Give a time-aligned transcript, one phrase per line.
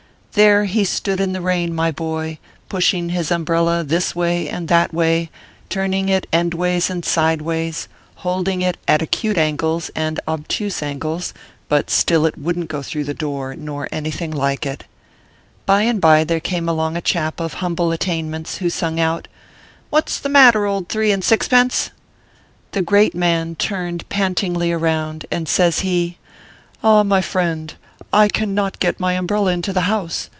[0.33, 4.93] There he stood in the rain, my boy, pushing his umbrella this way and that
[4.93, 5.29] way,
[5.67, 11.33] turning it endways and sideways, holding it at acute angles and obtuse angles;
[11.67, 14.85] but still it wouldn t go through the door, nor anything like it.
[15.65, 19.27] By and by there came along a chap of humble attainments, who sung out:"
[19.89, 21.89] What s the matter, old three and sixpence?",
[22.71, 26.19] The great man turned pantingly round, and says he:"
[26.85, 27.73] Ah, my friend,
[28.13, 30.29] I cannot get my umbrella into the house.